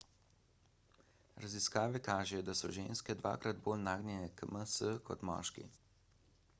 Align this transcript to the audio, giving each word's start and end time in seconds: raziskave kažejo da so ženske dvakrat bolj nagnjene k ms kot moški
raziskave 1.43 2.01
kažejo 2.07 2.45
da 2.47 2.55
so 2.61 2.71
ženske 2.79 3.15
dvakrat 3.19 3.61
bolj 3.69 3.79
nagnjene 3.91 4.31
k 4.41 4.49
ms 4.55 4.77
kot 5.11 5.27
moški 5.33 5.67